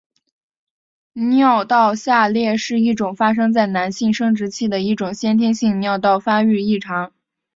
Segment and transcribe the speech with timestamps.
[1.13, 7.13] 尿道下裂是一种发生在男性生殖器的一种先天性尿道发育异常。